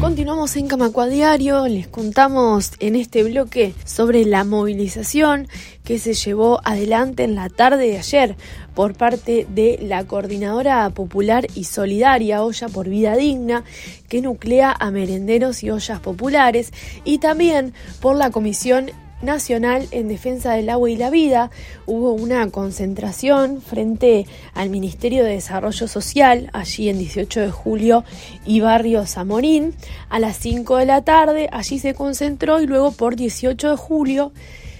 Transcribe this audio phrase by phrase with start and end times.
[0.00, 5.48] Continuamos en Camacua Diario, les contamos en este bloque sobre la movilización
[5.84, 8.36] que se llevó adelante en la tarde de ayer
[8.74, 13.64] por parte de la Coordinadora Popular y Solidaria Olla por Vida Digna,
[14.08, 16.72] que nuclea a merenderos y ollas populares,
[17.04, 18.90] y también por la Comisión
[19.22, 21.50] Nacional en Defensa del Agua y la Vida.
[21.86, 28.04] Hubo una concentración frente al Ministerio de Desarrollo Social, allí en 18 de julio
[28.44, 29.74] y Barrio Zamorín.
[30.08, 34.32] A las 5 de la tarde, allí se concentró y luego por 18 de julio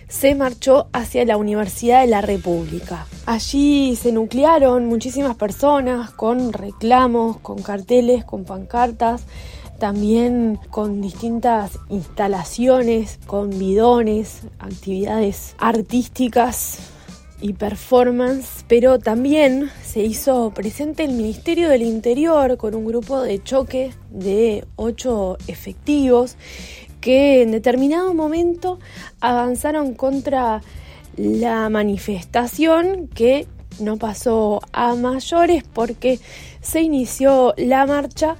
[0.08, 3.06] se marchó hacia la Universidad de la República.
[3.26, 9.22] Allí se nuclearon muchísimas personas con reclamos, con carteles, con pancartas
[9.78, 16.78] también con distintas instalaciones, con bidones, actividades artísticas
[17.40, 23.42] y performance, pero también se hizo presente el Ministerio del Interior con un grupo de
[23.42, 26.36] choque de ocho efectivos
[27.00, 28.78] que en determinado momento
[29.20, 30.62] avanzaron contra
[31.16, 33.46] la manifestación que
[33.80, 36.18] no pasó a mayores porque
[36.60, 38.36] se inició la marcha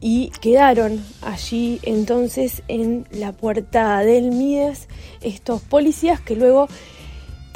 [0.00, 4.88] y quedaron allí entonces en la puerta del MIDES
[5.22, 6.68] estos policías que luego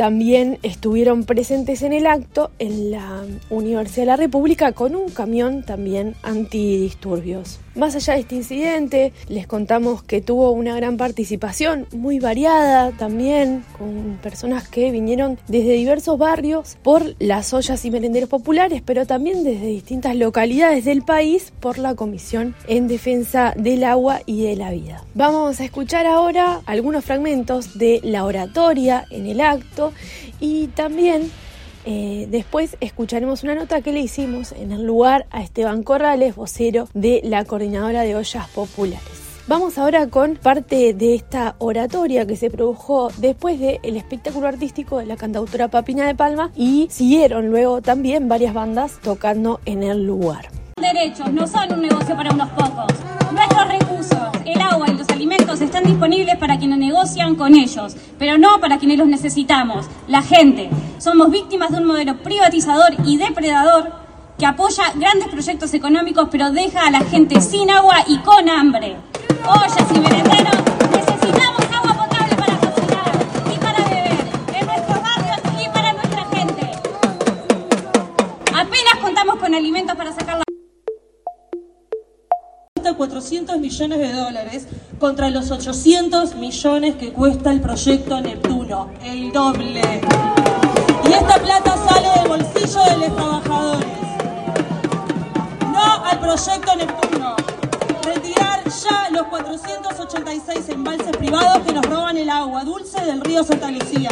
[0.00, 5.62] también estuvieron presentes en el acto en la Universidad de la República con un camión
[5.62, 7.60] también antidisturbios.
[7.74, 13.62] Más allá de este incidente, les contamos que tuvo una gran participación, muy variada también,
[13.78, 19.44] con personas que vinieron desde diversos barrios por las ollas y merenderos populares, pero también
[19.44, 24.72] desde distintas localidades del país por la Comisión en Defensa del Agua y de la
[24.72, 25.04] Vida.
[25.14, 29.89] Vamos a escuchar ahora algunos fragmentos de la oratoria en el acto
[30.40, 31.30] y también
[31.84, 36.88] eh, después escucharemos una nota que le hicimos en el lugar a Esteban Corrales, vocero
[36.94, 39.30] de la Coordinadora de Ollas Populares.
[39.50, 45.06] Vamos ahora con parte de esta oratoria que se produjo después del espectáculo artístico de
[45.06, 50.50] la cantautora Papina de Palma y siguieron luego también varias bandas tocando en el lugar.
[50.80, 52.92] Derechos no son un negocio para unos pocos.
[53.32, 58.36] Nuestros recursos, el agua y los alimentos están disponibles para quienes negocian con ellos, pero
[58.36, 60.68] no para quienes los necesitamos, la gente.
[60.98, 63.90] Somos víctimas de un modelo privatizador y depredador
[64.38, 68.98] que apoya grandes proyectos económicos pero deja a la gente sin agua y con hambre.
[82.96, 84.66] 400 millones de dólares
[84.98, 89.80] contra los 800 millones que cuesta el proyecto Neptuno, el doble.
[91.08, 93.88] Y esta plata sale del bolsillo de los trabajadores.
[95.72, 97.36] No al proyecto Neptuno.
[98.02, 103.70] Retirar ya los 486 embalses privados que nos roban el agua dulce del río Santa
[103.70, 104.10] Lucía.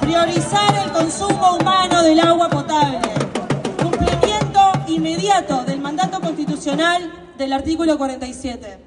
[0.00, 3.00] Priorizar el consumo humano del agua potable.
[3.82, 8.78] Cumplimiento inmediato del mandato constitucional del artículo 47.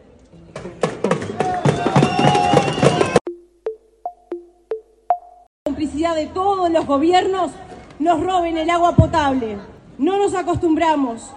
[5.77, 7.51] complicidad de todos los gobiernos
[7.99, 9.57] nos roben el agua potable.
[9.99, 11.29] No nos acostumbramos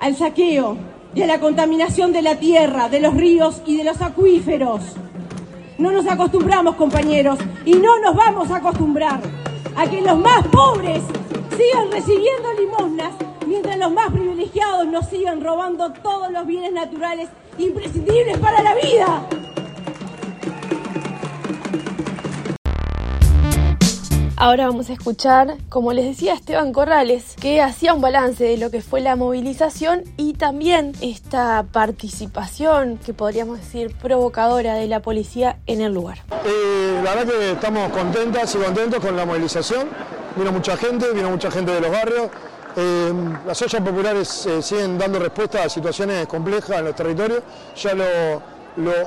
[0.00, 0.76] al saqueo
[1.14, 4.80] y a la contaminación de la tierra, de los ríos y de los acuíferos.
[5.78, 9.20] No nos acostumbramos, compañeros, y no nos vamos a acostumbrar
[9.76, 11.00] a que los más pobres
[11.56, 13.12] sigan recibiendo limosnas
[13.46, 19.28] mientras los más privilegiados nos sigan robando todos los bienes naturales imprescindibles para la vida.
[24.36, 28.72] Ahora vamos a escuchar, como les decía Esteban Corrales, que hacía un balance de lo
[28.72, 35.58] que fue la movilización y también esta participación, que podríamos decir provocadora de la policía
[35.66, 36.18] en el lugar.
[36.44, 39.88] Eh, la verdad que estamos contentas y contentos con la movilización.
[40.34, 42.30] Vino mucha gente, vino mucha gente de los barrios.
[42.74, 43.12] Eh,
[43.46, 47.42] las ollas populares eh, siguen dando respuesta a situaciones complejas en los territorios.
[47.76, 48.04] Ya lo,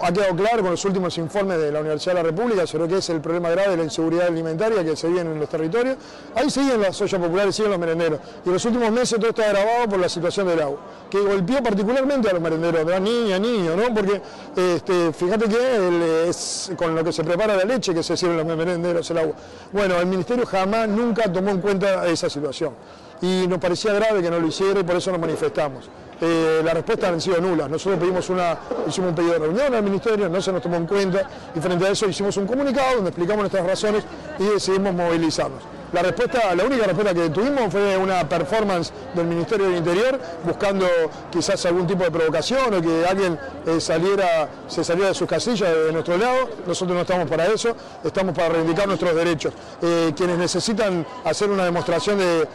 [0.03, 2.97] ha quedado claro con los últimos informes de la Universidad de la República sobre qué
[2.97, 5.97] es el problema grave de la inseguridad alimentaria que se vive en los territorios.
[6.35, 8.19] Ahí siguen las ollas populares, siguen los merenderos.
[8.45, 10.77] Y en los últimos meses todo está agravado por la situación del agua,
[11.09, 13.91] que golpeó particularmente a los merenderos, a niñas, niños, ¿no?
[13.95, 14.21] Porque
[14.55, 18.45] este, fíjate que es con lo que se prepara la leche que se sirven los
[18.45, 19.33] merenderos el agua.
[19.71, 22.73] Bueno, el Ministerio jamás, nunca tomó en cuenta esa situación.
[23.21, 25.89] Y nos parecía grave que no lo hiciera y por eso nos manifestamos.
[26.21, 27.69] Eh, las respuestas han sido nulas.
[27.69, 28.57] Nosotros pedimos una,
[28.87, 31.85] hicimos un pedido de reunión al Ministerio, no se nos tomó en cuenta y frente
[31.85, 34.03] a eso hicimos un comunicado donde explicamos nuestras razones
[34.39, 35.61] y decidimos movilizarnos.
[35.91, 40.85] la respuesta, la única respuesta que tuvimos fue una performance del Ministerio del Interior buscando
[41.31, 45.69] quizás algún tipo de provocación o que alguien eh, saliera, se saliera de sus casillas
[45.73, 46.49] de nuestro lado.
[46.65, 49.53] Nosotros no estamos para eso, estamos para reivindicar nuestros derechos.
[49.81, 52.47] Eh, quienes necesitan hacer una demostración de,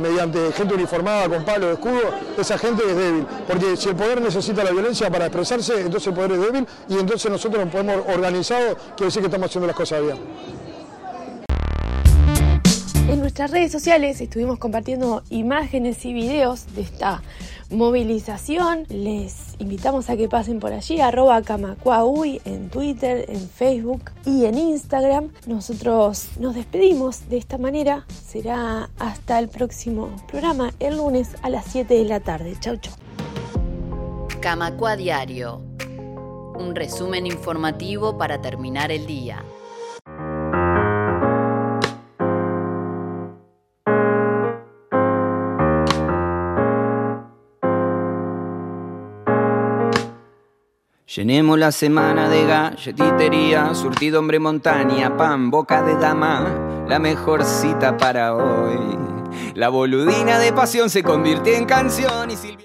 [0.00, 2.00] mediante gente uniformada con palo de escudo,
[2.38, 3.26] esa gente es débil.
[3.46, 6.98] Porque si el poder necesita la violencia para expresarse, entonces el poder es débil y
[6.98, 10.16] entonces nosotros nos podemos organizar, quiere decir que estamos haciendo las cosas bien.
[13.08, 17.22] En nuestras redes sociales estuvimos compartiendo imágenes y videos de esta
[17.70, 18.84] movilización.
[18.88, 24.58] Les invitamos a que pasen por allí, arroba Camacuaui en Twitter, en Facebook y en
[24.58, 25.30] Instagram.
[25.46, 28.04] Nosotros nos despedimos de esta manera.
[28.26, 32.56] Será hasta el próximo programa, el lunes a las 7 de la tarde.
[32.60, 32.94] Chau, chau.
[34.40, 35.60] Camacua Diario.
[36.58, 39.44] Un resumen informativo para terminar el día.
[51.16, 57.96] Llenemos la semana de galletitería, surtido hombre montaña, pan, boca de dama, la mejor cita
[57.96, 58.96] para hoy.
[59.54, 62.58] La boludina de pasión se convirtió en canción y Silvia...